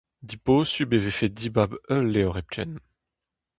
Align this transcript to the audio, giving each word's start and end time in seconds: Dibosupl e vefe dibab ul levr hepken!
Dibosupl 0.27 0.95
e 0.97 0.99
vefe 1.05 1.27
dibab 1.37 1.71
ul 1.95 2.03
levr 2.13 2.35
hepken! 2.37 2.71